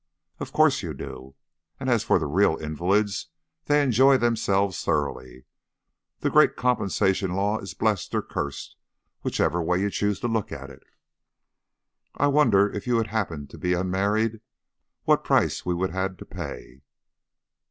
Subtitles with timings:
[0.39, 1.35] "Of course you do.
[1.79, 3.27] And as for the real invalids
[3.65, 5.45] they enjoy themselves thoroughly.
[6.21, 8.77] The great compensation law is blessed or cursed,
[9.21, 10.81] whichever way you choose to look at it."
[12.15, 14.41] "I wonder if you had happened to be unmarried,
[15.03, 16.81] what price we would have had to pay."